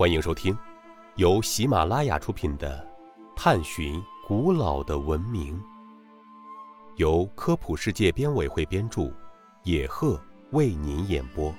[0.00, 0.56] 欢迎收听
[1.16, 2.82] 由喜马拉雅出品的
[3.36, 5.60] 《探寻古老的文明》，
[6.96, 9.12] 由科普世界编委会编著，
[9.62, 10.18] 野鹤
[10.52, 11.54] 为您演播。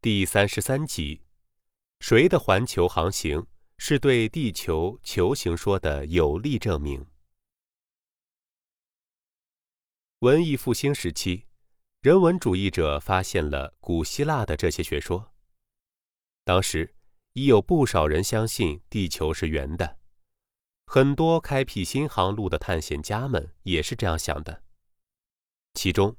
[0.00, 1.20] 第三十三集：
[1.98, 3.44] 谁的环球航行
[3.76, 7.04] 是对地球球形说的有力证明？
[10.20, 11.45] 文艺复兴时期，
[12.06, 15.34] 人文主义者发现了古希腊的这些学说。
[16.44, 16.94] 当时
[17.32, 19.98] 已有不少人相信地球是圆的，
[20.86, 24.62] 很多开辟新航路的探险家们也是这样想的。
[25.74, 26.16] 其中，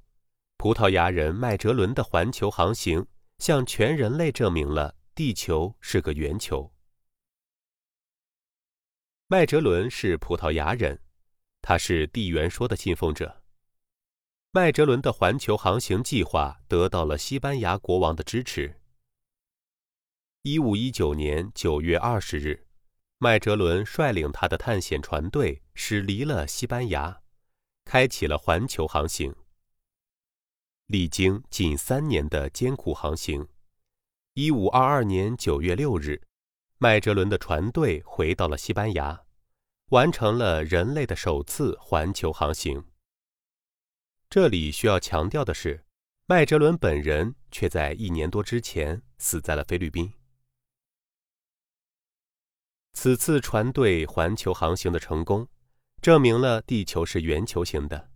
[0.58, 3.08] 葡萄牙人麦哲伦的环球航行
[3.40, 6.70] 向全人类证明了地球是个圆球。
[9.28, 11.02] 麦哲伦是葡萄牙人，
[11.62, 13.42] 他是地缘说的信奉者。
[14.60, 18.80] 麦哲伦的环球航行计划得到了西班牙国王的支持。
[20.42, 22.66] 一五一九年九月二十日，
[23.20, 27.22] 麦哲伦率领他的探险船队驶离了西班牙，
[27.86, 29.36] 开启了环球航行。
[30.88, 33.48] 历经近三年的艰苦航行，
[34.34, 36.24] 一五二二年九月六日，
[36.80, 39.22] 麦哲伦的船队回到了西班牙，
[39.90, 42.84] 完成了人类的首次环球航行。
[44.30, 45.86] 这里需要强调的是，
[46.26, 50.12] 麦哲伦本人却在一年多之前死在了菲律宾。
[52.92, 55.48] 此次船队环球航行的成功，
[56.02, 58.10] 证明了地球是圆球形的，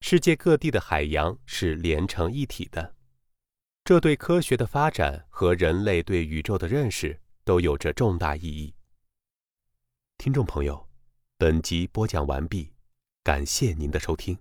[0.00, 2.94] 世界各地的海洋是连成一体的。
[3.84, 8.74] 这对科学的发展和人类对宇宙的认识都有着重大意义。
[10.16, 10.88] 听众朋友，
[11.36, 12.72] 本集播讲完毕，
[13.22, 14.38] 感谢您的收听。